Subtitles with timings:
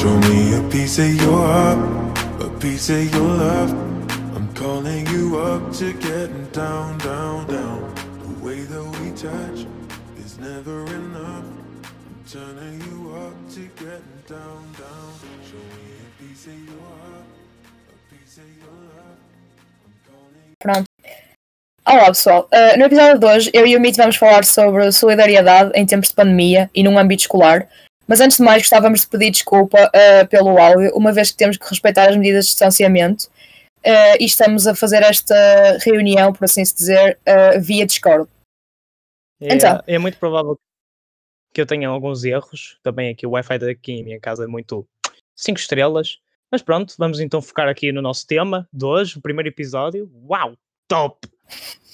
[0.00, 1.78] Show me a piece of your heart,
[2.40, 3.70] a piece of your love.
[4.34, 7.94] I'm calling you up to getting down, down, down.
[8.24, 9.66] The way that we touch
[10.16, 11.44] is never enough.
[11.84, 15.12] I'm turning you up to getting down, down.
[15.44, 17.28] Show me a piece of your heart,
[17.92, 19.20] a piece of your love.
[20.60, 20.88] Pronto.
[21.86, 25.72] Olá pessoal, Uh, no episódio de hoje eu e o Mito vamos falar sobre solidariedade
[25.74, 27.68] em tempos de pandemia e num âmbito escolar,
[28.10, 31.56] mas antes de mais gostávamos de pedir desculpa uh, pelo áudio, uma vez que temos
[31.56, 33.26] que respeitar as medidas de distanciamento
[33.86, 38.28] uh, e estamos a fazer esta reunião, por assim se dizer, uh, via Discord.
[39.40, 39.80] É, Então.
[39.86, 40.58] é muito provável
[41.54, 42.80] que eu tenha alguns erros.
[42.82, 44.84] Também aqui o Wi-Fi daqui em minha casa é muito
[45.36, 46.18] 5 estrelas.
[46.50, 50.10] Mas pronto, vamos então focar aqui no nosso tema de hoje, o primeiro episódio.
[50.28, 50.56] Uau!
[50.88, 51.28] Top!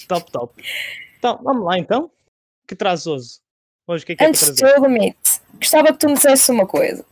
[0.09, 0.63] Top, top.
[1.19, 2.11] Então, vamos lá então.
[2.67, 3.39] Que traz hoje?
[3.87, 6.51] Hoje o que é que é Antes de tudo, Mito, gostava que tu me dissesse
[6.51, 7.05] uma coisa.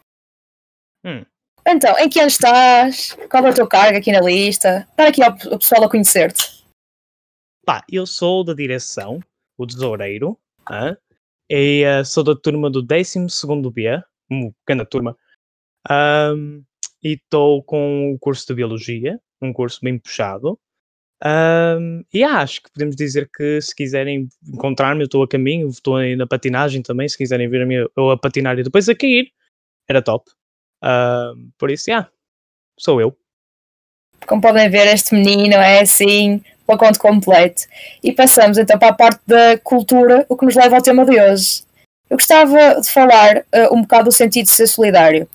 [1.04, 1.24] Hum.
[1.66, 3.16] Então, em que ano estás?
[3.30, 4.86] Qual é o teu cargo aqui na lista?
[4.96, 6.64] Para aqui ao, ao pessoal a conhecer-te.
[7.64, 9.20] Pá, eu sou da direção,
[9.56, 10.38] o tesoureiro,
[10.70, 10.96] hã?
[11.48, 13.26] e eh, sou da turma do 12
[13.72, 15.16] B, uma pequena turma,
[15.88, 16.62] Ahm,
[17.02, 20.58] e estou com o curso de Biologia, um curso bem puxado.
[21.22, 25.96] Ahm, e acho que podemos dizer que se quiserem encontrar-me, eu estou a caminho, estou
[25.96, 28.94] aí na patinagem também, se quiserem ver a minha, eu a patinar e depois a
[28.94, 29.30] cair,
[29.88, 30.30] era top.
[31.58, 32.08] Por isso, já,
[32.78, 33.16] sou eu.
[34.26, 37.62] Como podem ver, este menino é assim, pacote completo.
[38.02, 41.20] E passamos então para a parte da cultura, o que nos leva ao tema de
[41.20, 41.62] hoje.
[42.08, 45.28] Eu gostava de falar eh, um bocado do sentido de ser solidário.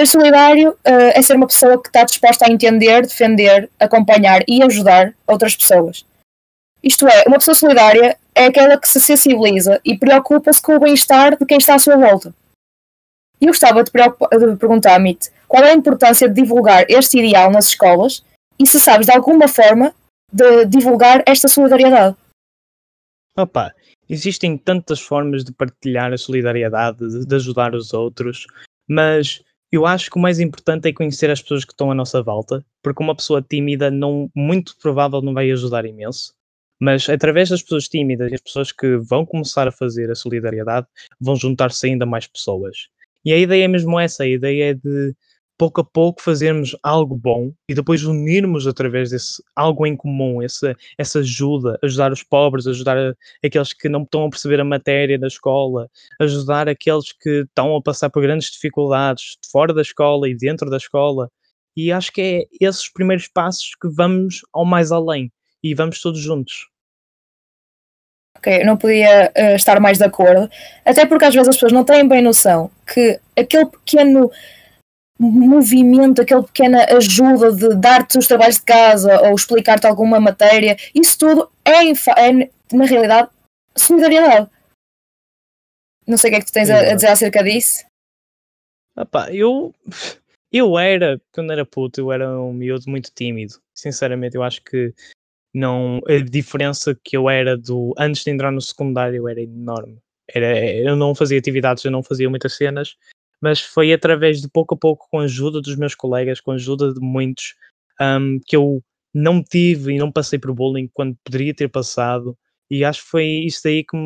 [0.00, 4.62] Ser solidário eh, é ser uma pessoa que está disposta a entender, defender, acompanhar e
[4.62, 6.06] ajudar outras pessoas.
[6.82, 11.36] Isto é, uma pessoa solidária é aquela que se sensibiliza e preocupa-se com o bem-estar
[11.36, 12.34] de quem está à sua volta.
[13.38, 17.50] E eu gostava de, de perguntar, Mit, qual é a importância de divulgar este ideal
[17.50, 18.24] nas escolas
[18.58, 19.94] e se sabes de alguma forma
[20.32, 22.16] de divulgar esta solidariedade.
[23.36, 23.74] Opa,
[24.08, 28.46] existem tantas formas de partilhar a solidariedade, de, de ajudar os outros,
[28.88, 29.42] mas
[29.72, 32.64] eu acho que o mais importante é conhecer as pessoas que estão à nossa volta,
[32.82, 36.34] porque uma pessoa tímida não, muito provável não vai ajudar imenso.
[36.80, 40.86] Mas através das pessoas tímidas e as pessoas que vão começar a fazer a solidariedade,
[41.20, 42.88] vão juntar-se ainda mais pessoas.
[43.24, 45.14] E a ideia é mesmo essa, a ideia é de
[45.60, 50.74] pouco a pouco fazermos algo bom e depois unirmos através desse algo em comum, essa,
[50.96, 55.26] essa ajuda, ajudar os pobres, ajudar aqueles que não estão a perceber a matéria da
[55.26, 60.70] escola, ajudar aqueles que estão a passar por grandes dificuldades fora da escola e dentro
[60.70, 61.30] da escola.
[61.76, 65.30] E acho que é esses primeiros passos que vamos ao mais além
[65.62, 66.70] e vamos todos juntos.
[68.38, 70.48] Ok, eu não podia eh, estar mais de acordo,
[70.86, 74.30] até porque às vezes as pessoas não têm bem noção que aquele pequeno
[75.20, 81.18] movimento, aquela pequena ajuda de dar-te os trabalhos de casa ou explicar-te alguma matéria, isso
[81.18, 83.28] tudo é, é, na realidade
[83.76, 84.50] solidariedade.
[86.06, 87.84] Não sei o que é que tu tens a, a dizer acerca disso.
[88.98, 89.74] Epá, eu,
[90.50, 93.60] eu era, quando era puto, eu era um miúdo muito tímido.
[93.74, 94.92] Sinceramente, eu acho que
[95.54, 99.98] não, a diferença que eu era do antes de entrar no secundário era enorme.
[100.32, 102.96] Era, eu não fazia atividades, eu não fazia muitas cenas,
[103.40, 106.54] mas foi através de pouco a pouco, com a ajuda dos meus colegas, com a
[106.54, 107.54] ajuda de muitos,
[108.00, 108.82] hum, que eu
[109.14, 112.36] não tive e não passei por bullying quando poderia ter passado.
[112.70, 113.96] E acho que foi isso daí que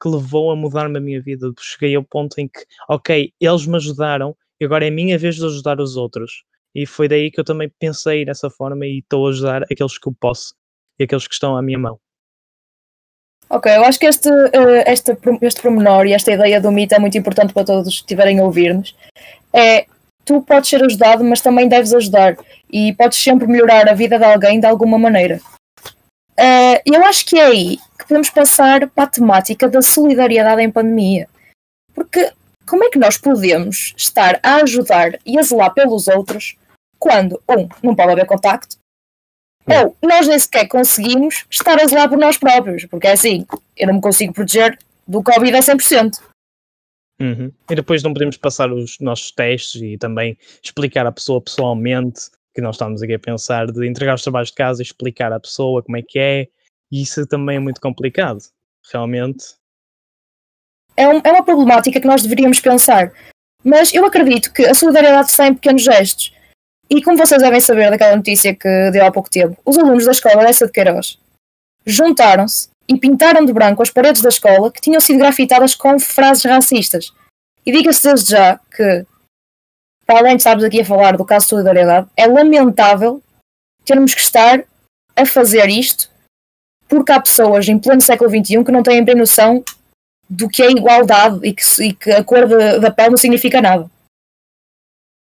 [0.00, 1.52] que levou a mudar-me a minha vida.
[1.58, 5.36] Cheguei ao ponto em que, ok, eles me ajudaram e agora é a minha vez
[5.36, 6.44] de ajudar os outros.
[6.74, 10.08] E foi daí que eu também pensei dessa forma e estou a ajudar aqueles que
[10.08, 10.54] eu posso
[10.98, 11.98] e aqueles que estão à minha mão.
[13.50, 16.98] Ok, eu acho que este, eh, este, este pormenor e esta ideia do mito é
[16.98, 18.94] muito importante para todos que estiverem a ouvir-nos.
[19.52, 19.86] É,
[20.24, 22.36] tu podes ser ajudado, mas também deves ajudar.
[22.70, 25.40] E podes sempre melhorar a vida de alguém de alguma maneira.
[26.36, 30.70] Eh, eu acho que é aí que podemos passar para a temática da solidariedade em
[30.70, 31.26] pandemia.
[31.94, 32.30] Porque
[32.66, 36.56] como é que nós podemos estar a ajudar e a zelar pelos outros
[36.98, 38.76] quando, um, não pode haver contacto,
[39.68, 43.86] ou nós nem sequer conseguimos estar a zelar por nós próprios, porque é assim, eu
[43.86, 46.20] não me consigo proteger do Covid a 100%.
[47.20, 47.52] Uhum.
[47.70, 52.60] E depois não podemos passar os nossos testes e também explicar à pessoa pessoalmente que
[52.60, 55.82] nós estamos aqui a pensar de entregar os trabalhos de casa e explicar à pessoa
[55.82, 56.48] como é que é.
[56.90, 58.38] E isso também é muito complicado.
[58.92, 59.44] Realmente.
[60.96, 63.12] É, um- é uma problemática que nós deveríamos pensar.
[63.64, 66.32] Mas eu acredito que a solidariedade está em pequenos gestos.
[66.90, 70.12] E como vocês devem saber daquela notícia que deu há pouco tempo, os alunos da
[70.12, 71.18] escola dessa de Queiroz
[71.84, 76.44] juntaram-se e pintaram de branco as paredes da escola que tinham sido grafitadas com frases
[76.44, 77.12] racistas.
[77.64, 79.06] E diga-se desde já que
[80.06, 83.22] para além de estarmos aqui a falar do caso de solidariedade, é lamentável
[83.84, 84.64] termos que estar
[85.14, 86.10] a fazer isto
[86.88, 89.62] porque há pessoas em pleno século XXI que não têm bem noção
[90.28, 92.48] do que é igualdade e que, e que a cor
[92.80, 93.90] da pele não significa nada.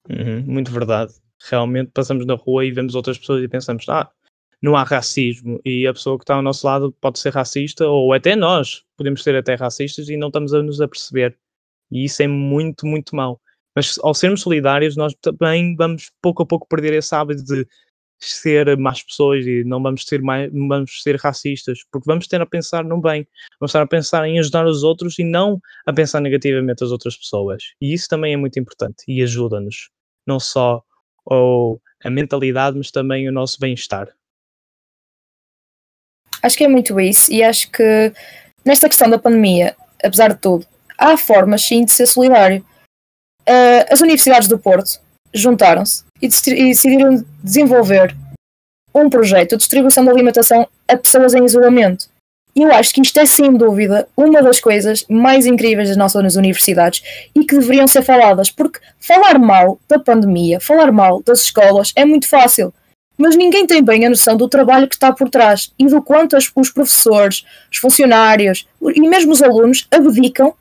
[0.09, 1.12] Uhum, muito verdade.
[1.48, 4.10] Realmente passamos na rua e vemos outras pessoas e pensamos, ah,
[4.62, 8.12] não há racismo e a pessoa que está ao nosso lado pode ser racista ou
[8.12, 11.37] até nós podemos ser até racistas e não estamos a nos aperceber.
[11.90, 13.40] E isso é muito, muito mau.
[13.75, 17.66] Mas ao sermos solidários, nós também vamos pouco a pouco perder esse hábito de
[18.19, 22.46] ser más pessoas e não vamos ser mais, vamos ser racistas, porque vamos ter a
[22.46, 23.26] pensar no bem,
[23.58, 27.16] vamos estar a pensar em ajudar os outros e não a pensar negativamente as outras
[27.16, 27.62] pessoas.
[27.81, 29.88] E isso também é muito importante e ajuda-nos,
[30.26, 30.84] não só
[31.25, 34.08] ou a mentalidade, mas também o nosso bem-estar.
[36.43, 38.12] Acho que é muito isso, e acho que
[38.64, 42.64] nesta questão da pandemia, apesar de tudo, há formas sim de ser solidário.
[43.43, 45.00] Uh, as universidades do Porto
[45.34, 48.16] juntaram-se e decidiram desenvolver
[48.94, 52.08] um projeto de distribuição de alimentação a pessoas em isolamento.
[52.62, 57.03] Eu acho que isto é, sem dúvida, uma das coisas mais incríveis das nossas universidades
[57.35, 62.05] e que deveriam ser faladas, porque falar mal da pandemia, falar mal das escolas é
[62.05, 62.71] muito fácil,
[63.17, 66.37] mas ninguém tem bem a noção do trabalho que está por trás e do quanto
[66.37, 70.53] os professores, os funcionários e mesmo os alunos abdicam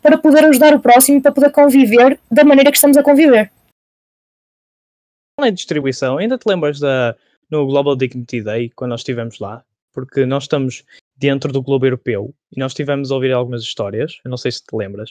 [0.00, 3.50] para poder ajudar o próximo, para poder conviver da maneira que estamos a conviver.
[5.36, 7.16] Além de distribuição, ainda te lembras da,
[7.50, 9.64] no Global Dignity Day, quando nós estivemos lá?
[9.92, 10.84] Porque nós estamos
[11.16, 14.62] dentro do Globo Europeu e nós estivemos a ouvir algumas histórias, eu não sei se
[14.62, 15.10] te lembras,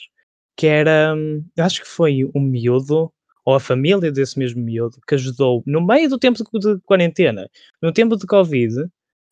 [0.56, 3.12] que era, hum, acho que foi um miúdo,
[3.44, 7.48] ou a família desse mesmo miúdo, que ajudou no meio do tempo de, de quarentena,
[7.82, 8.86] no tempo de Covid,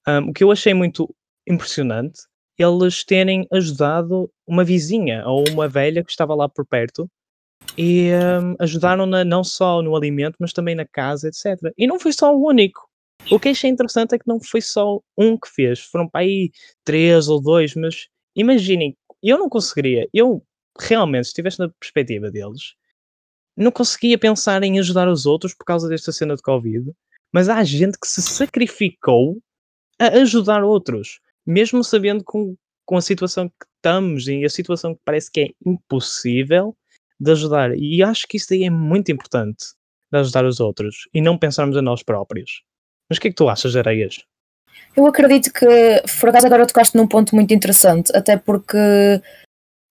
[0.09, 1.15] um, o que eu achei muito
[1.47, 2.23] impressionante
[2.59, 7.11] eles terem ajudado uma vizinha ou uma velha que estava lá por perto
[7.77, 11.73] e um, ajudaram-na não só no alimento, mas também na casa, etc.
[11.77, 12.89] E não foi só o único.
[13.31, 16.51] O que achei interessante é que não foi só um que fez, foram para aí
[16.85, 20.45] três ou dois, mas imaginem, eu não conseguiria, eu
[20.79, 22.75] realmente, se estivesse na perspectiva deles,
[23.57, 26.91] não conseguia pensar em ajudar os outros por causa desta cena de Covid,
[27.33, 29.39] mas há gente que se sacrificou
[29.99, 35.01] a ajudar outros mesmo sabendo com, com a situação que estamos e a situação que
[35.05, 36.77] parece que é impossível
[37.19, 37.77] de ajudar.
[37.77, 39.65] E acho que isso aí é muito importante,
[40.11, 42.63] de ajudar os outros e não pensarmos a nós próprios.
[43.13, 44.25] Mas o que é que tu achas, Areias?
[44.97, 45.67] Eu acredito que,
[46.19, 48.79] por acaso, agora tocaste num ponto muito interessante, até porque,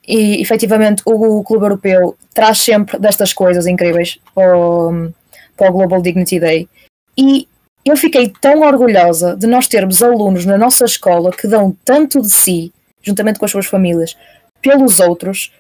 [0.08, 5.12] e, efetivamente, o, o Clube Europeu traz sempre destas coisas incríveis para o,
[5.56, 6.68] para o Global Dignity Day.
[7.16, 7.48] E
[7.86, 12.30] eu fiquei tão orgulhosa de nós termos alunos na nossa escola que dão tanto de
[12.32, 14.18] si, juntamente com as suas famílias,
[14.64, 15.54] pelos outros.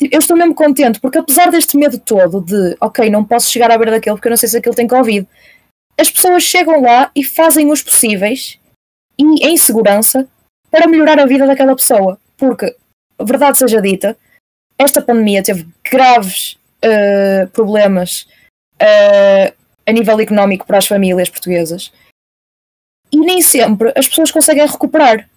[0.00, 3.76] Eu estou mesmo contente, porque apesar deste medo todo de, ok, não posso chegar à
[3.76, 5.26] beira daquele porque eu não sei se aquele tem Covid,
[6.00, 8.58] as pessoas chegam lá e fazem os possíveis
[9.18, 10.26] e em segurança
[10.70, 12.18] para melhorar a vida daquela pessoa.
[12.38, 12.74] Porque,
[13.20, 14.16] verdade seja dita,
[14.78, 18.26] esta pandemia teve graves uh, problemas
[18.80, 19.54] uh,
[19.86, 21.92] a nível económico para as famílias portuguesas.
[23.12, 25.28] E nem sempre as pessoas conseguem recuperar.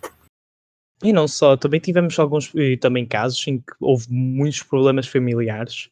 [1.03, 5.89] E não só, também tivemos alguns também casos em que houve muitos problemas familiares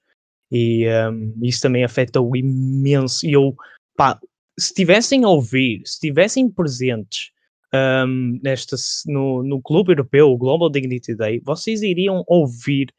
[0.50, 3.26] e um, isso também afeta o imenso.
[3.26, 3.54] E eu,
[3.98, 4.18] pá,
[4.60, 7.32] se tivessem a ouvir, se tivessem presentes
[7.74, 12.94] um, nesta, no, no Clube Europeu, o Global Dignity Day, vocês iriam ouvir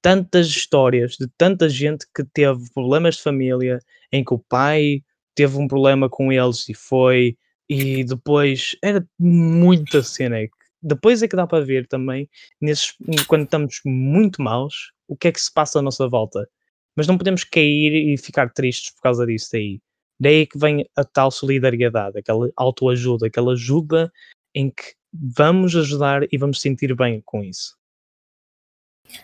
[0.00, 3.78] tantas histórias de tanta gente que teve problemas de família,
[4.12, 5.02] em que o pai
[5.34, 7.36] teve um problema com eles e foi,
[7.68, 10.36] e depois era muita cena.
[10.80, 12.28] Depois é que dá para ver também,
[12.60, 12.94] nesses,
[13.26, 16.48] quando estamos muito maus, o que é que se passa à nossa volta.
[16.96, 19.80] Mas não podemos cair e ficar tristes por causa disso daí.
[20.20, 24.12] Daí que vem a tal solidariedade, aquela autoajuda, aquela ajuda
[24.54, 27.76] em que vamos ajudar e vamos sentir bem com isso.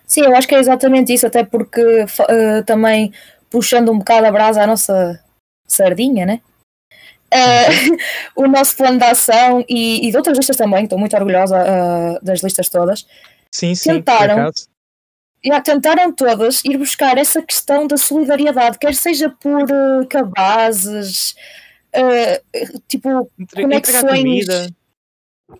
[0.06, 3.12] Sim, eu acho que é exatamente isso, até porque uh, também
[3.50, 5.22] puxando um bocado a brasa à nossa
[5.66, 6.40] sardinha, né?
[7.32, 7.96] Uh,
[8.42, 12.24] o nosso plano de ação e, e de outras listas também, estou muito orgulhosa uh,
[12.24, 13.06] das listas todas.
[13.50, 14.50] Sim, sim, tentaram,
[15.44, 21.34] já, tentaram todas ir buscar essa questão da solidariedade, quer seja por uh, cabazes,
[21.94, 24.46] uh, tipo, Entre, conexões.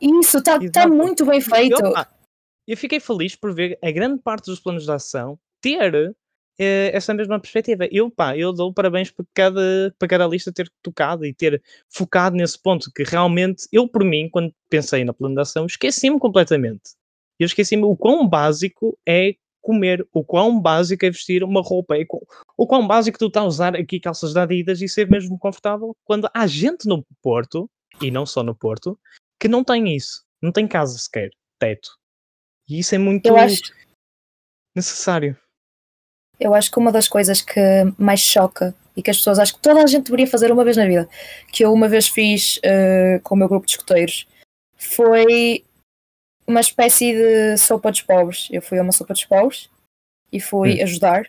[0.01, 1.81] Isso, está tá muito bem feito.
[1.85, 1.93] Eu,
[2.67, 6.15] eu fiquei feliz por ver a grande parte dos planos de ação ter
[6.59, 7.87] eh, essa mesma perspectiva.
[7.91, 12.37] Eu, pá, eu dou parabéns por cada, para cada lista ter tocado e ter focado
[12.37, 16.95] nesse ponto, que realmente, eu por mim, quando pensei na plano de ação, esqueci-me completamente.
[17.39, 19.35] Eu esqueci-me o quão básico é
[19.65, 22.07] comer, o quão básico é vestir uma roupa, e
[22.57, 25.97] o quão básico tu estás a usar aqui calças de Adidas e ser mesmo confortável,
[26.05, 27.69] quando há gente no Porto,
[28.01, 28.99] e não só no Porto,
[29.41, 31.89] que não tem isso, não tem casa sequer, teto.
[32.69, 33.63] E isso é muito Eu acho,
[34.77, 35.37] necessário.
[36.39, 37.61] eu acho que uma das coisas que
[37.99, 40.77] mais choca e que as pessoas acho que toda a gente deveria fazer uma vez
[40.77, 41.09] na vida,
[41.51, 44.27] que eu uma vez fiz eh, com o meu grupo de escuteiros,
[44.77, 45.65] foi
[46.47, 48.49] uma espécie de sopa dos pobres.
[48.51, 49.69] Eu fui a uma sopa dos pobres
[50.33, 50.83] e fui Hum.
[50.85, 51.27] ajudar,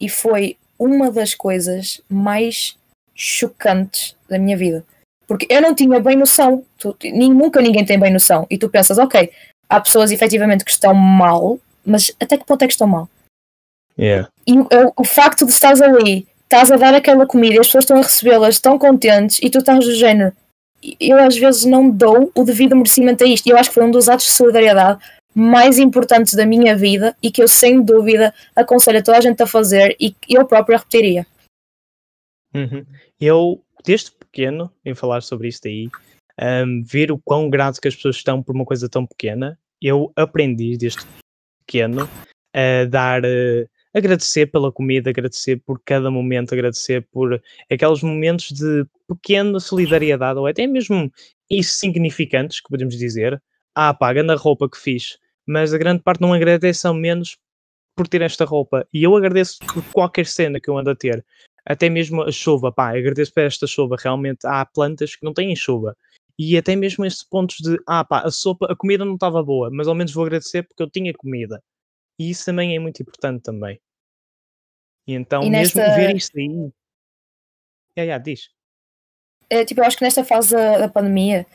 [0.00, 2.76] e foi uma das coisas mais
[3.14, 4.84] chocantes da minha vida.
[5.26, 8.68] Porque eu não tinha bem noção, tu- nem- nunca ninguém tem bem noção, e tu
[8.68, 9.30] pensas, ok,
[9.68, 13.08] há pessoas efetivamente que estão mal, mas até que ponto é que estão mal?
[13.98, 14.28] Yeah.
[14.46, 17.66] E o, o- o facto de estares ali, estás a dar aquela comida e as
[17.66, 20.34] pessoas estão a recebê-las tão contentes e tu estás do género.
[21.00, 23.46] Eu às vezes não dou o devido merecimento a isto.
[23.46, 24.98] Eu acho que foi um dos atos de solidariedade
[25.34, 29.42] mais importantes da minha vida e que eu sem dúvida aconselho a toda a gente
[29.42, 31.26] a fazer e que eu própria repetiria.
[32.54, 32.86] Uhum.
[33.20, 35.88] Eu, desde pequeno, em falar sobre isto aí,
[36.40, 40.12] um, ver o quão grato que as pessoas estão por uma coisa tão pequena, eu
[40.14, 41.00] aprendi desde
[41.66, 42.08] pequeno
[42.54, 48.84] a dar, eh, agradecer pela comida, agradecer por cada momento, agradecer por aqueles momentos de
[49.08, 51.10] pequena solidariedade, ou até mesmo
[51.50, 53.40] insignificantes, que podemos dizer.
[53.74, 57.36] Ah, pá, na roupa que fiz, mas a grande parte não agradece ao menos
[57.96, 58.86] por ter esta roupa.
[58.92, 61.24] E eu agradeço por qualquer cena que eu ando a ter
[61.66, 65.54] até mesmo a chuva, pá, agradeço por esta chuva, realmente há plantas que não têm
[65.56, 65.96] chuva.
[66.38, 69.70] E até mesmo estes pontos de, ah pá, a sopa, a comida não estava boa,
[69.72, 71.62] mas ao menos vou agradecer porque eu tinha comida.
[72.18, 73.80] E isso também é muito importante também.
[75.06, 76.46] E então, E mesmo nesta- ver isto aí.
[77.96, 78.50] Yeah, yeah, diz.
[79.50, 81.46] É, tipo, eu acho que nesta fase da, pandemia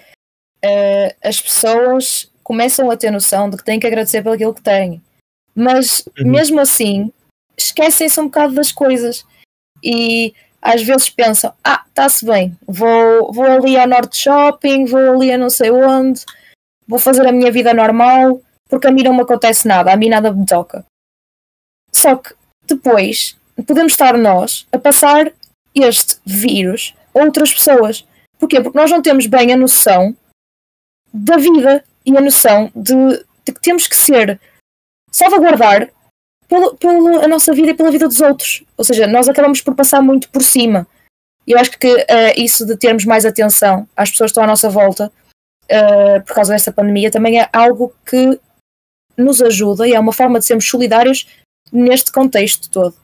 [0.62, 4.62] eh, as pessoas começam a ter noção de que têm que agradecer pelo aquilo que
[4.62, 5.02] têm.
[5.56, 6.32] Mas Uhum.
[6.32, 7.12] mesmo assim
[7.58, 9.26] esquecem-se um bocado das coisas
[9.84, 15.32] e às vezes pensam, ah, está-se bem, vou, vou ali ao Norte Shopping, vou ali
[15.32, 16.24] a não sei onde,
[16.88, 20.08] vou fazer a minha vida normal, porque a mim não me acontece nada, a mim
[20.08, 20.86] nada me toca.
[21.92, 22.34] Só que
[22.68, 23.36] depois
[23.68, 25.34] podemos estar nós a passar
[25.76, 28.06] este vírus a outras pessoas.
[28.38, 28.62] Porquê?
[28.62, 30.16] Porque nós não temos bem a noção
[31.12, 32.94] da vida e a noção de,
[33.44, 34.40] de que temos que ser
[35.12, 35.90] salvaguardar
[36.80, 38.64] pela nossa vida e pela vida dos outros.
[38.78, 40.88] Ou seja, nós acabamos por passar muito por cima.
[41.46, 44.70] Eu acho que eh, isso de termos mais atenção às pessoas que estão à nossa
[44.70, 45.12] volta
[45.68, 48.40] eh, por causa desta pandemia também é algo que
[49.20, 51.28] nos ajuda e é uma forma de sermos solidários
[51.72, 52.96] neste contexto todo.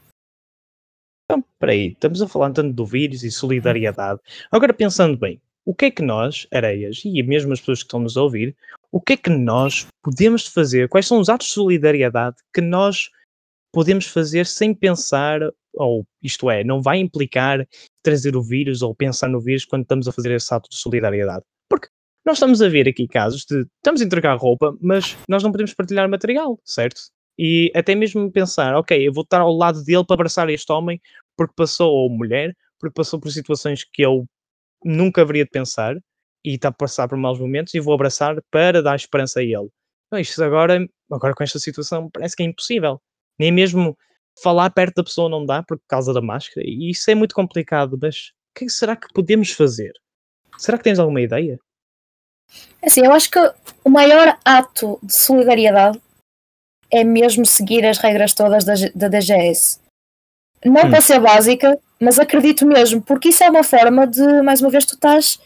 [1.24, 4.20] Então, peraí, estamos a falar tanto do vírus e solidariedade.
[4.50, 7.98] Agora, pensando bem, o que é que nós, areias, e mesmo as pessoas que estão
[7.98, 8.56] nos a ouvir,
[8.92, 10.88] o que é que nós podemos fazer?
[10.88, 13.10] Quais são os atos de solidariedade que nós
[13.72, 15.40] podemos fazer sem pensar,
[15.74, 17.66] ou isto é, não vai implicar
[18.02, 21.44] trazer o vírus ou pensar no vírus quando estamos a fazer esse ato de solidariedade?
[21.68, 21.88] Porque
[22.26, 25.72] nós estamos a ver aqui casos de estamos a entregar roupa, mas nós não podemos
[25.72, 27.00] partilhar material, certo?
[27.38, 31.00] E até mesmo pensar, ok, eu vou estar ao lado dele para abraçar este homem
[31.36, 34.26] porque passou, ou mulher, porque passou por situações que eu
[34.84, 35.94] nunca haveria de pensar
[36.44, 39.68] e está a passar por maus momentos e vou abraçar para dar esperança a ele.
[40.10, 43.00] Não, isto agora, agora com esta situação parece que é impossível.
[43.38, 43.96] Nem mesmo
[44.42, 47.96] falar perto da pessoa não dá por causa da máscara e isso é muito complicado,
[48.00, 49.92] mas o que será que podemos fazer?
[50.58, 51.58] Será que tens alguma ideia?
[52.82, 53.38] Assim, eu acho que
[53.84, 56.00] o maior ato de solidariedade
[56.90, 59.80] é mesmo seguir as regras todas da, da DGS.
[60.64, 60.90] Não Hum.
[60.90, 64.84] para ser básica, mas acredito mesmo, porque isso é uma forma de, mais uma vez,
[64.84, 65.38] tu estás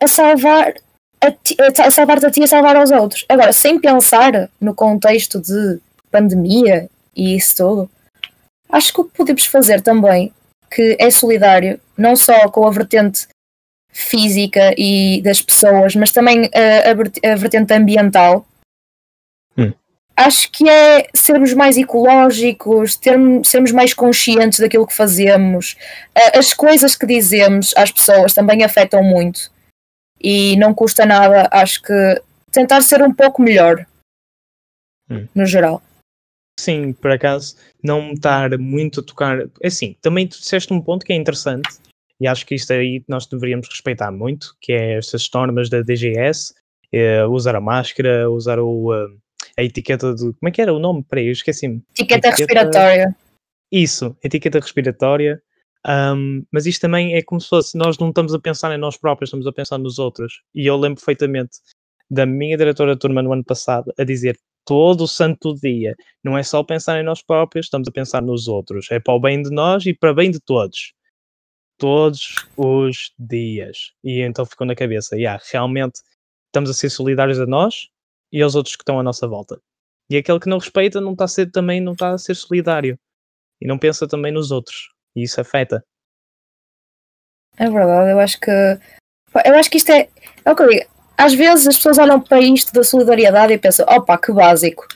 [0.00, 0.74] a salvar
[1.20, 3.24] a, ti- a salvar-te a ti e a salvar aos outros.
[3.28, 5.80] Agora, sem pensar no contexto de
[6.10, 7.90] pandemia e isso tudo,
[8.68, 10.32] acho que o que podemos fazer também,
[10.70, 13.26] que é solidário, não só com a vertente
[13.96, 18.46] física e das pessoas, mas também a, a a vertente ambiental.
[19.56, 19.72] Hum.
[20.14, 25.76] Acho que é sermos mais ecológicos, termos, sermos mais conscientes daquilo que fazemos.
[26.34, 29.50] As coisas que dizemos às pessoas também afetam muito.
[30.20, 33.86] E não custa nada, acho que tentar ser um pouco melhor.
[35.10, 35.26] Hum.
[35.34, 35.82] No geral.
[36.58, 39.38] Sim, por acaso, não estar muito a tocar.
[39.64, 41.68] Assim, também tu disseste um ponto que é interessante,
[42.20, 46.54] e acho que isto aí nós deveríamos respeitar muito, que é estas normas da DGS,
[46.92, 49.08] eh, usar a máscara, usar o, eh,
[49.58, 50.32] a etiqueta do.
[50.34, 51.04] Como é que era o nome?
[51.08, 51.82] Peraí, eu esqueci-me.
[51.92, 53.16] Etiqueta Etiqueta- respiratória.
[53.70, 55.42] Isso, etiqueta respiratória.
[55.84, 58.96] Ahm, mas isto também é como se fosse, nós não estamos a pensar em nós
[58.96, 60.42] próprios, estamos a pensar nos outros.
[60.54, 61.58] E eu lembro perfeitamente
[62.10, 65.94] da minha diretora de turma no ano passado a dizer: todo o santo dia.
[66.24, 68.90] Não é só pensar em nós próprios, estamos a pensar nos outros.
[68.90, 70.92] É para o bem de nós e para o bem de todos.
[71.78, 73.92] Todos os dias.
[74.02, 76.00] E então ficou na cabeça, yeah, realmente
[76.46, 77.88] estamos a ser solidários a nós
[78.32, 79.60] e aos outros que estão à nossa volta.
[80.08, 82.98] E aquele que não respeita não está a ser, também não está a ser solidário.
[83.60, 84.88] E não pensa também nos outros.
[85.14, 85.84] E isso afeta.
[87.58, 88.50] É verdade, eu acho que
[89.44, 90.08] eu acho que isto é,
[90.44, 90.86] é o que eu digo.
[91.16, 94.86] Às vezes as pessoas olham para isto da solidariedade e pensam, opa, que básico.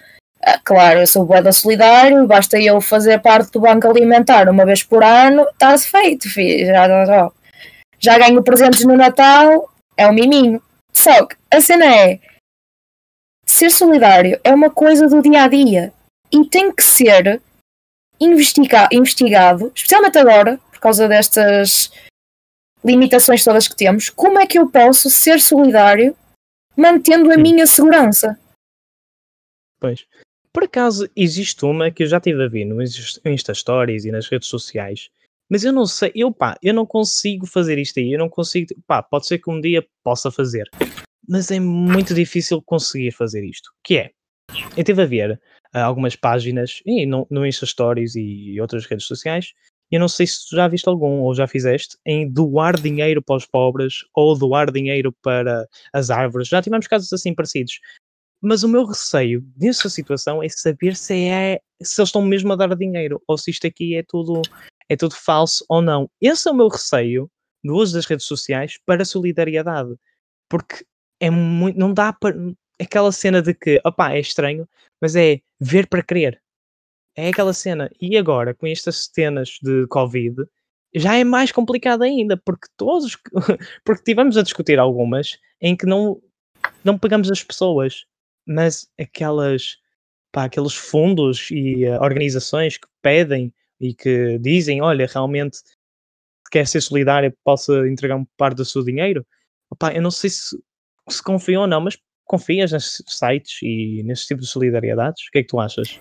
[0.42, 4.82] Ah, claro, eu sou boeda solidário, basta eu fazer parte do banco alimentar uma vez
[4.82, 6.66] por ano, está-se feito, filho.
[6.66, 7.32] Já, já,
[7.98, 10.62] já ganho presentes no Natal, é um miminho.
[10.92, 12.18] Só que a cena é
[13.46, 15.92] ser solidário é uma coisa do dia a dia
[16.32, 17.42] e tem que ser
[18.18, 21.90] investiga investigado, especialmente agora, por causa destas
[22.82, 26.16] limitações todas que temos, como é que eu posso ser solidário
[26.76, 28.38] mantendo a minha segurança?
[29.78, 30.06] Pois.
[30.52, 34.28] Por acaso existe uma que eu já tive a ver no Insta Stories e nas
[34.28, 35.08] redes sociais,
[35.48, 38.74] mas eu não sei, eu pá, eu não consigo fazer isto aí, eu não consigo,
[38.86, 40.68] pá, pode ser que um dia possa fazer,
[41.28, 43.70] mas é muito difícil conseguir fazer isto.
[43.84, 44.10] Que é,
[44.76, 45.40] eu tive a ver
[45.74, 49.54] uh, algumas páginas e no, no Insta Stories e outras redes sociais
[49.90, 53.36] eu não sei se tu já viste algum ou já fizeste em doar dinheiro para
[53.36, 56.46] os pobres ou doar dinheiro para as árvores.
[56.46, 57.80] Já tivemos casos assim parecidos.
[58.40, 62.56] Mas o meu receio nessa situação é saber se, é, se eles estão mesmo a
[62.56, 64.40] dar dinheiro ou se isto aqui é tudo,
[64.88, 66.10] é tudo falso ou não.
[66.20, 67.30] Esse é o meu receio
[67.62, 69.94] do uso das redes sociais para solidariedade.
[70.48, 70.84] Porque
[71.20, 72.34] é muito, não dá para.
[72.80, 74.66] Aquela cena de que, opá, é estranho,
[75.02, 76.40] mas é ver para crer.
[77.14, 77.90] É aquela cena.
[78.00, 80.46] E agora, com estas cenas de Covid,
[80.94, 83.18] já é mais complicado ainda, porque todos.
[83.84, 86.22] porque tivemos a discutir algumas em que não,
[86.82, 88.06] não pegamos as pessoas,
[88.50, 89.78] mas aquelas.
[90.32, 95.58] Pá, aqueles fundos e uh, organizações que pedem e que dizem: olha, realmente
[96.50, 99.24] quer ser solidária, possa entregar um parte do seu dinheiro.
[99.94, 100.56] Eu não sei se,
[101.08, 105.26] se confiam ou não, mas confias nesses sites e nesse tipo de solidariedades?
[105.26, 105.98] O que é que tu achas?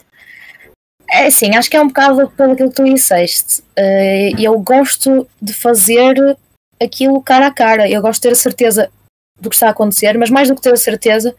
[1.10, 3.62] É sim, acho que é um bocado pelo que tu disseste.
[3.78, 6.38] Uh, eu gosto de fazer
[6.82, 7.90] aquilo cara a cara.
[7.90, 8.92] Eu gosto de ter a certeza
[9.40, 11.36] do que está a acontecer, mas mais do que ter a certeza,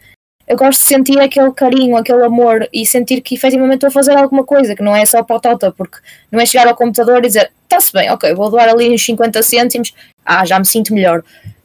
[0.51, 4.17] eu gosto de sentir aquele carinho, aquele amor e sentir que efetivamente estou a fazer
[4.17, 5.97] alguma coisa, que não é só patota, porque
[6.29, 9.41] não é chegar ao computador e dizer está-se bem, ok, vou doar ali uns 50
[9.43, 9.93] cêntimos,
[10.25, 11.23] ah, já me sinto melhor.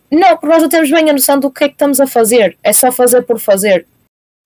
[0.08, 2.56] Não, porque nós não temos bem a noção do que é que estamos a fazer,
[2.62, 3.84] é só fazer por fazer.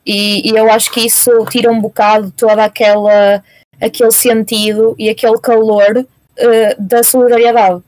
[0.06, 3.44] E, e, eu acho que isso tira um bocado toda aquela
[3.78, 7.82] aquele sentido e aquele calor uh, da solidariedade.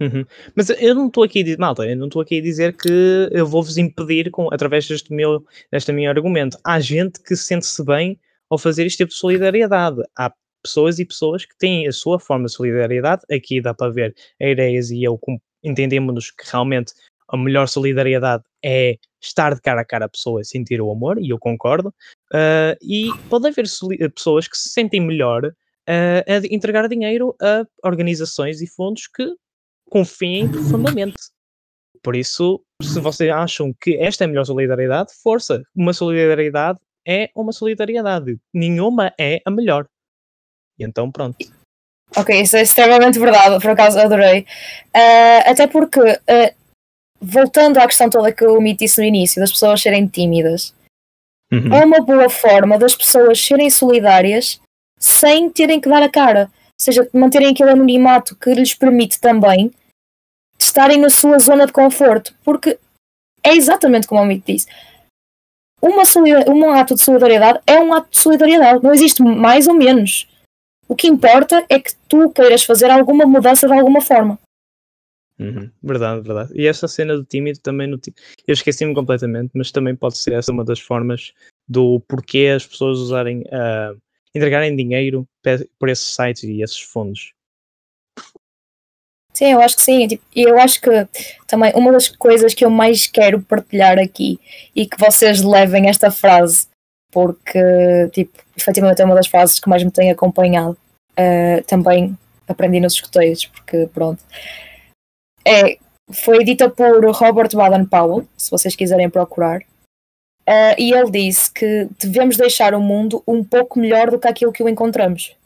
[0.00, 0.24] Uhum.
[0.54, 3.78] Mas eu não estou aqui malta, eu não estou aqui a dizer que eu vou-vos
[3.78, 6.58] impedir com, através deste meu, deste meu argumento.
[6.64, 8.18] Há gente que sente-se bem
[8.50, 10.02] ao fazer este tipo de solidariedade.
[10.16, 13.22] Há pessoas e pessoas que têm a sua forma de solidariedade.
[13.30, 15.18] Aqui dá para ver a Ireias e eu
[15.62, 16.92] entendemos que realmente
[17.28, 21.18] a melhor solidariedade é estar de cara a cara a pessoa e sentir o amor,
[21.18, 21.88] e eu concordo.
[22.32, 23.64] Uh, e pode haver
[24.14, 25.52] pessoas que se sentem melhor uh,
[25.88, 29.24] a entregar dinheiro a organizações e fundos que
[29.94, 31.14] confiem profundamente.
[32.02, 35.62] Por isso, se vocês acham que esta é a melhor solidariedade, força.
[35.74, 38.36] Uma solidariedade é uma solidariedade.
[38.52, 39.86] Nenhuma é a melhor.
[40.76, 41.36] E então, pronto.
[42.16, 44.40] Ok, isso é extremamente verdade, por acaso adorei.
[44.88, 46.54] Uh, até porque uh,
[47.20, 50.74] voltando à questão toda que eu disse no início, das pessoas serem tímidas,
[51.52, 51.72] uhum.
[51.72, 54.60] é uma boa forma das pessoas serem solidárias
[54.98, 56.50] sem terem que dar a cara.
[56.52, 59.70] Ou seja, manterem aquele anonimato que lhes permite também
[60.66, 62.34] estarem na sua zona de conforto.
[62.44, 62.78] Porque
[63.42, 64.66] é exatamente como o Mito disse.
[65.80, 66.02] Uma
[66.48, 68.82] um ato de solidariedade é um ato de solidariedade.
[68.82, 70.26] Não existe mais ou menos.
[70.88, 74.38] O que importa é que tu queiras fazer alguma mudança de alguma forma.
[75.38, 76.52] Uhum, verdade, verdade.
[76.54, 77.98] E essa cena do tímido também no
[78.46, 81.32] eu esqueci-me completamente, mas também pode ser essa uma das formas
[81.68, 84.00] do porquê as pessoas usarem uh,
[84.34, 85.26] entregarem dinheiro
[85.78, 87.32] por esses sites e esses fundos.
[89.34, 90.06] Sim, eu acho que sim.
[90.06, 90.90] Tipo, e eu acho que
[91.46, 94.38] também uma das coisas que eu mais quero partilhar aqui
[94.74, 96.68] e que vocês levem esta frase,
[97.12, 97.58] porque
[98.12, 100.78] tipo, efetivamente é uma das frases que mais me tem acompanhado.
[101.12, 102.16] Uh, também
[102.48, 104.22] aprendi nos escuteiros, porque pronto
[105.44, 105.76] é,
[106.10, 112.36] foi dita por Robert Baden-Powell, se vocês quiserem procurar, uh, e ele disse que devemos
[112.36, 115.36] deixar o mundo um pouco melhor do que aquilo que o encontramos.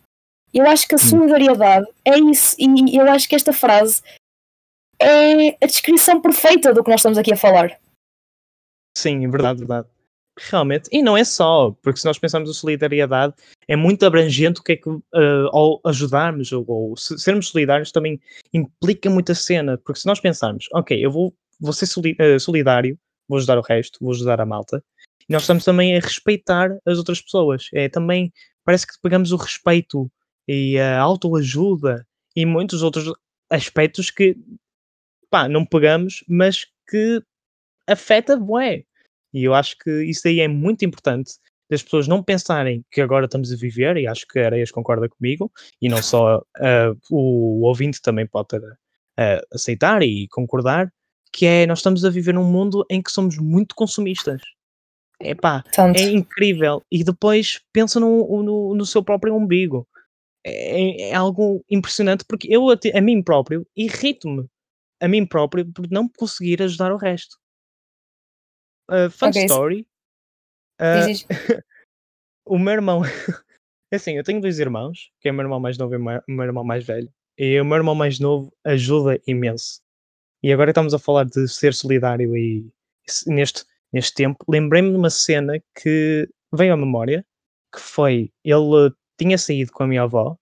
[0.53, 0.99] Eu acho que a hum.
[0.99, 4.03] solidariedade é isso, e eu acho que esta frase
[5.01, 7.79] é a descrição perfeita do que nós estamos aqui a falar.
[8.97, 9.89] Sim, é verdade, verdade.
[10.41, 13.35] Realmente, e não é só, porque se nós pensarmos a solidariedade,
[13.67, 15.03] é muito abrangente o que é que uh,
[15.53, 18.21] ao ajudarmos ou, ou sermos solidários também
[18.53, 22.97] implica muita cena, porque se nós pensarmos, ok, eu vou, vou ser soli uh, solidário,
[23.29, 24.83] vou ajudar o resto, vou ajudar a malta,
[25.29, 27.69] e nós estamos também a respeitar as outras pessoas.
[27.75, 28.33] É também,
[28.65, 30.11] parece que pegamos o respeito
[30.49, 33.13] e a autoajuda e muitos outros
[33.51, 34.37] aspectos que,
[35.31, 37.23] pá, não pegamos, mas que
[37.87, 38.85] afeta, bué.
[39.33, 41.33] E eu acho que isso aí é muito importante
[41.71, 45.07] das pessoas não pensarem que agora estamos a viver, e acho que a Areias concorda
[45.07, 50.91] comigo, e não só uh, o, ouvinte também pode uh, aceitar e concordar,
[51.31, 54.41] que é nós estamos a viver num mundo em que somos muito consumistas.
[55.21, 55.99] Epá, Tanto.
[55.99, 56.83] é incrível.
[56.91, 59.87] E depois pensa no, no, no seu próprio umbigo.
[60.45, 64.49] É, é, algo impressionante porque eu a, a mim próprio irrito-me
[65.01, 67.37] a mim próprio por não conseguir ajudar o resto.
[68.91, 69.45] Uh, fun okay.
[69.45, 69.87] story.
[70.81, 71.07] Uh,
[72.47, 73.03] o meu irmão.
[73.93, 76.45] Assim, eu tenho dois irmãos, que é o meu irmão mais novo e o meu
[76.45, 77.11] irmão mais velho.
[77.39, 79.81] E o meu irmão mais novo ajuda imenso.
[80.43, 82.71] E agora estamos a falar de ser solidário e
[83.27, 87.25] neste, neste tempo, lembrei-me de uma cena que veio à memória,
[87.75, 90.37] que foi, ele tinha saído com a minha avó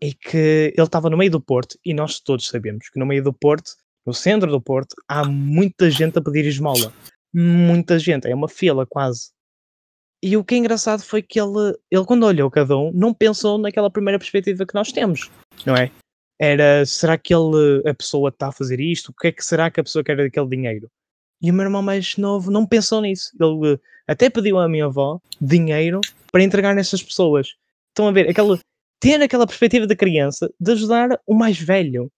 [0.00, 3.22] e que ele estava no meio do Porto e nós todos sabemos que no meio
[3.22, 3.72] do Porto,
[4.06, 6.92] no centro do Porto, há muita gente a pedir esmola
[7.32, 9.30] muita gente, é uma fila quase.
[10.22, 13.56] E o que é engraçado foi que ele, ele quando olhou cada um, não pensou
[13.56, 15.30] naquela primeira perspectiva que nós temos,
[15.64, 15.90] não é?
[16.40, 19.08] Era, será que ele, a pessoa está a fazer isto?
[19.08, 20.90] O que é que será que a pessoa quer daquele dinheiro?
[21.40, 23.30] E o meu irmão mais novo não pensou nisso.
[23.40, 26.00] Ele até pediu à minha avó dinheiro
[26.32, 27.54] para entregar nessas pessoas.
[27.98, 28.56] Estão a ver, aquela,
[29.00, 32.08] ter aquela perspectiva da criança de ajudar o mais velho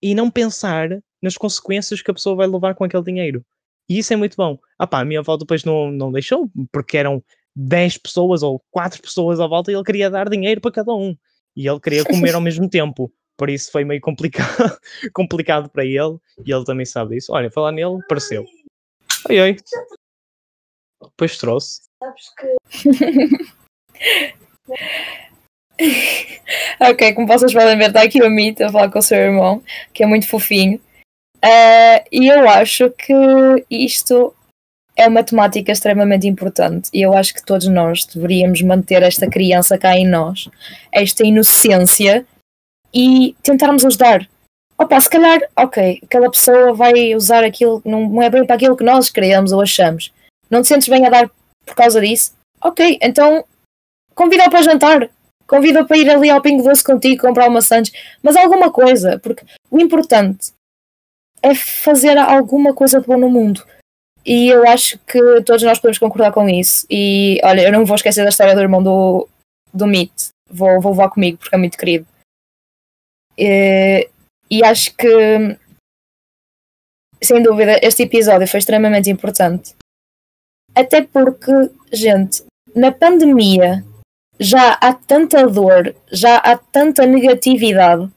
[0.00, 0.88] e não pensar
[1.20, 3.44] nas consequências que a pessoa vai levar com aquele dinheiro.
[3.88, 4.56] E isso é muito bom.
[4.78, 7.20] Ah pá, a minha avó depois não, não deixou, porque eram
[7.56, 11.16] 10 pessoas ou 4 pessoas à volta e ele queria dar dinheiro para cada um.
[11.56, 13.12] E ele queria comer ao mesmo tempo.
[13.36, 14.78] Por isso foi meio complicado,
[15.12, 16.18] complicado para ele.
[16.46, 17.32] E ele também sabe disso.
[17.32, 18.44] Olha, falar nele, pareceu.
[19.28, 19.56] Oi, oi.
[21.02, 21.80] Depois trouxe.
[21.98, 24.36] Sabes que.
[26.80, 29.62] ok, como vocês podem ver, está aqui o Mito a falar com o seu irmão,
[29.92, 30.80] que é muito fofinho.
[31.36, 33.12] Uh, e eu acho que
[33.70, 34.34] isto
[34.96, 39.76] é uma temática extremamente importante e eu acho que todos nós deveríamos manter esta criança
[39.76, 40.48] cá em nós,
[40.90, 42.26] esta inocência
[42.92, 44.26] e tentarmos ajudar.
[44.78, 48.84] Opa, se calhar, ok, aquela pessoa vai usar aquilo, não é bem para aquilo que
[48.84, 50.12] nós queremos ou achamos.
[50.50, 51.30] Não te sentes bem a dar
[51.64, 52.34] por causa disso?
[52.62, 53.44] Ok, então
[54.16, 55.10] convida-o para jantar,
[55.46, 59.44] convida para ir ali ao Pingo Doce contigo, comprar uma Santos, mas alguma coisa, porque
[59.70, 60.52] o importante
[61.42, 63.64] é fazer alguma coisa de bom no mundo.
[64.24, 66.84] E eu acho que todos nós podemos concordar com isso.
[66.90, 69.28] E olha, eu não vou esquecer da história do irmão do,
[69.72, 70.30] do Meet.
[70.50, 72.04] Vou, vou levar comigo porque é muito querido.
[73.38, 74.08] E,
[74.50, 75.56] e acho que,
[77.22, 79.76] sem dúvida, este episódio foi extremamente importante.
[80.74, 81.52] Até porque,
[81.92, 83.84] gente, na pandemia
[84.38, 88.10] já há tanta dor, já há tanta negatividade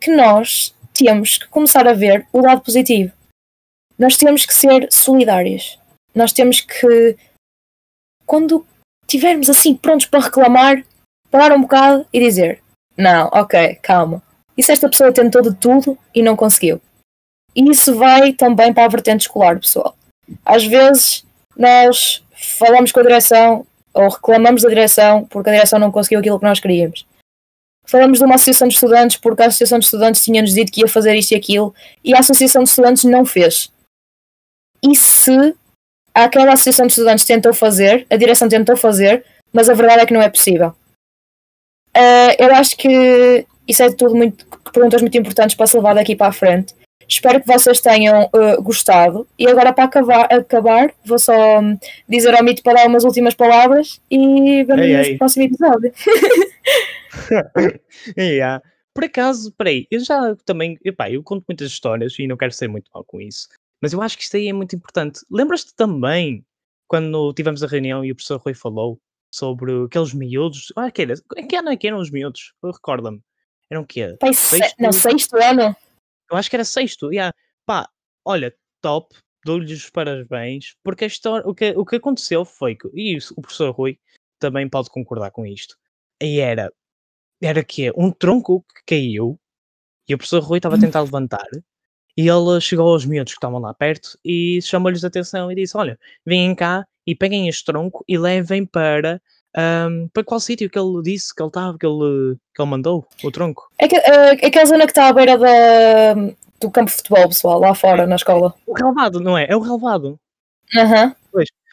[0.00, 3.12] que nós temos que começar a ver o lado positivo.
[3.98, 5.78] Nós temos que ser solidários.
[6.14, 7.16] Nós temos que,
[8.26, 8.64] quando
[9.02, 10.84] estivermos assim prontos para reclamar,
[11.30, 12.62] parar um bocado e dizer:
[12.96, 14.22] Não, ok, calma.
[14.56, 16.80] E se esta pessoa tentou de tudo e não conseguiu?
[17.54, 19.96] E isso vai também para a vertente escolar, pessoal.
[20.44, 21.24] Às vezes
[21.56, 23.66] nós falamos com a direção
[23.98, 27.06] ou reclamamos da direção porque a direção não conseguiu aquilo que nós queríamos
[27.88, 30.88] falamos de uma associação de estudantes porque a associação de estudantes tinha-nos dito que ia
[30.88, 33.72] fazer isto e aquilo e a associação de estudantes não fez.
[34.82, 35.56] E se
[36.14, 40.12] aquela associação de estudantes tentou fazer, a direção tentou fazer, mas a verdade é que
[40.12, 40.74] não é possível.
[41.96, 46.14] Uh, eu acho que isso é tudo muito perguntas muito importantes para se levar daqui
[46.14, 46.74] para a frente.
[47.08, 49.26] Espero que vocês tenham uh, gostado.
[49.38, 51.34] E agora, para acabar, acabar, vou só
[52.06, 55.92] dizer ao Mito para dar umas últimas palavras e vemos no próximo episódio.
[58.18, 58.62] yeah.
[58.94, 62.68] Por acaso, peraí, eu já também, epá, eu conto muitas histórias e não quero ser
[62.68, 63.48] muito mal com isso,
[63.80, 65.20] mas eu acho que isto aí é muito importante.
[65.30, 66.44] Lembras-te também
[66.86, 70.72] quando tivemos a reunião e o professor Rui falou sobre aqueles miúdos?
[70.76, 71.14] Ah, que era?
[71.48, 72.54] Que ano é que eram os miúdos?
[72.62, 73.20] Recorda-me.
[73.70, 74.16] Eram o quê?
[74.18, 74.74] Pai, sexto?
[74.80, 75.76] Não, sexto ano.
[76.30, 77.12] Eu acho que era sexto.
[77.12, 77.34] Yeah.
[77.66, 77.88] Pá,
[78.24, 79.14] olha, top,
[79.44, 83.42] dou-lhes os parabéns, porque a história, o, que, o que aconteceu foi que, e o
[83.42, 83.98] professor Rui
[84.38, 85.76] também pode concordar com isto,
[86.22, 86.72] e era
[87.40, 89.38] era que é um tronco que caiu
[90.08, 91.46] e o professor Rui estava a tentar levantar
[92.16, 95.76] e ele chegou aos miúdos que estavam lá perto e chamou-lhes a atenção e disse:
[95.76, 99.22] Olha, vêm cá e peguem este tronco e levem para.
[99.58, 103.06] Ahm, para qual sítio que ele disse que ele estava, que ele, que ele mandou
[103.24, 103.68] o tronco?
[103.78, 106.14] É que, eh, aquela zona que está à beira da,
[106.60, 108.54] do campo de futebol, pessoal, lá fora, na escola.
[108.66, 109.46] O relevado, não é?
[109.48, 110.18] É o relevado.
[110.76, 111.14] Aham.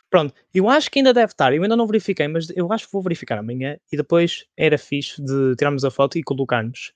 [0.09, 2.93] Pronto, eu acho que ainda deve estar, eu ainda não verifiquei, mas eu acho que
[2.93, 6.93] vou verificar amanhã e depois era fixe de tirarmos a foto e colocarmos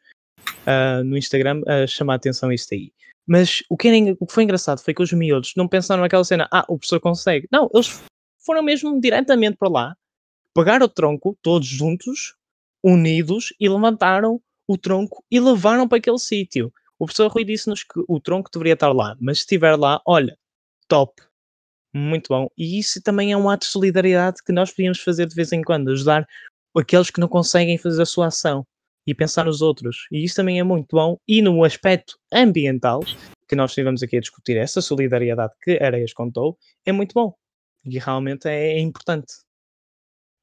[0.65, 2.93] ah, no Instagram a chamar a atenção a isso aí.
[3.27, 6.01] Mas o que, era engra- o que foi engraçado foi que os miúdos não pensaram
[6.01, 7.47] naquela cena, ah, o professor consegue.
[7.51, 8.01] Não, eles
[8.45, 9.95] foram mesmo diretamente para lá,
[10.53, 12.35] pegaram o tronco, todos juntos,
[12.83, 16.71] unidos, e levantaram o tronco e levaram para aquele sítio.
[16.97, 20.37] O professor Rui disse-nos que o tronco deveria estar lá, mas se estiver lá, olha,
[20.87, 21.21] top.
[21.93, 22.49] Muito bom.
[22.57, 25.61] E isso também é um ato de solidariedade que nós podíamos fazer de vez em
[25.61, 26.27] quando, ajudar
[26.77, 28.65] aqueles que não conseguem fazer a sua ação
[29.07, 30.07] e pensar nos outros.
[30.11, 31.17] E isso também é muito bom.
[31.27, 32.99] E no aspecto ambiental,
[33.47, 37.33] que nós estivemos aqui a discutir, essa solidariedade que Areias contou, é muito bom.
[37.83, 39.33] E realmente é, é importante.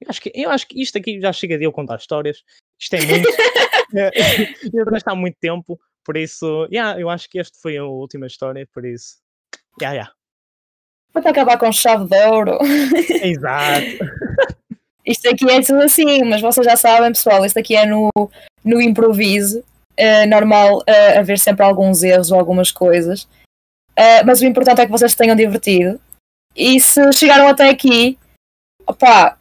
[0.00, 2.42] Eu acho, que, eu acho que isto aqui já chega de eu contar histórias.
[2.78, 3.28] Isto é muito.
[4.74, 7.84] eu já está há muito tempo, por isso, yeah, eu acho que este foi a
[7.84, 9.16] última história, por isso.
[9.80, 10.12] Yeah, yeah.
[11.12, 12.58] Vou acabar com chave de ouro.
[13.22, 13.86] Exato.
[15.06, 18.10] Isto aqui é tudo assim, mas vocês já sabem, pessoal, isto aqui é no,
[18.64, 19.62] no improviso.
[19.96, 23.28] É normal eh, haver sempre alguns erros ou algumas coisas.
[23.94, 26.00] Eh, mas o importante é que vocês se tenham divertido.
[26.56, 28.18] E se chegaram até aqui,
[28.84, 29.38] opá,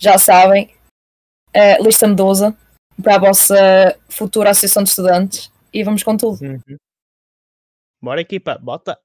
[0.00, 0.74] já sabem,
[1.54, 2.56] uh, lista Medusa
[3.02, 6.40] para a vossa futura Associação de Estudantes e vamos com tudo.
[6.42, 6.76] Uhum.
[8.02, 8.98] Bora, equipa, bota.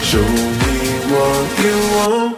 [0.00, 0.78] Show me
[1.10, 2.35] what you want.